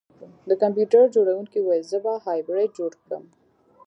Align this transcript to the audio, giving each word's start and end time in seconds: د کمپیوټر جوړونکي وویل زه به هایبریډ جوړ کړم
د 0.47 0.51
کمپیوټر 0.61 1.03
جوړونکي 1.15 1.57
وویل 1.61 1.85
زه 1.91 1.97
به 2.03 2.13
هایبریډ 2.25 2.69
جوړ 2.79 2.91
کړم 3.03 3.23